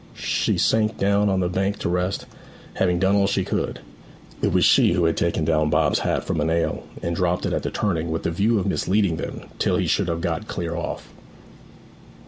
[0.15, 2.25] She sank down on the bank to rest,
[2.73, 3.81] having done all she could.
[4.41, 7.53] It was she who had taken down Bob's hat from a nail, and dropped it
[7.53, 10.75] at the turning with the view of misleading them till he should have got clear
[10.75, 11.07] off.